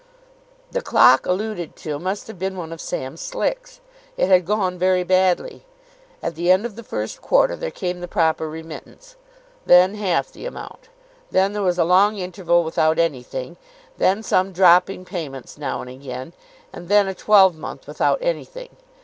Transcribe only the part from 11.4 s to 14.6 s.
there was a long interval without anything; then some